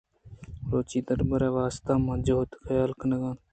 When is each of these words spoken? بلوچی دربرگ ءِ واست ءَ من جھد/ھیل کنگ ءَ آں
بلوچی 0.67 0.99
دربرگ 1.07 1.45
ءِ 1.51 1.55
واست 1.55 1.87
ءَ 1.91 2.03
من 2.05 2.19
جھد/ھیل 2.25 2.91
کنگ 2.99 3.23
ءَ 3.25 3.27
آں 3.29 3.35